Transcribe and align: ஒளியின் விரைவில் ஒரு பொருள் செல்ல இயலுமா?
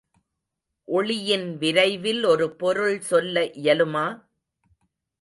ஒளியின் 0.87 1.57
விரைவில் 1.57 2.23
ஒரு 2.23 2.47
பொருள் 2.55 2.99
செல்ல 3.01 3.45
இயலுமா? 3.61 4.05